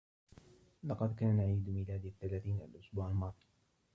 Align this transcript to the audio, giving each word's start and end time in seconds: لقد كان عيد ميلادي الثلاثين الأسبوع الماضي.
لقد 0.83 1.15
كان 1.15 1.39
عيد 1.39 1.69
ميلادي 1.69 2.07
الثلاثين 2.07 2.61
الأسبوع 2.61 3.09
الماضي. 3.09 3.47